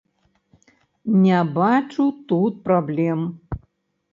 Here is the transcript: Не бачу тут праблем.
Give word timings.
Не 1.25 1.41
бачу 1.57 2.07
тут 2.33 2.53
праблем. 2.65 3.19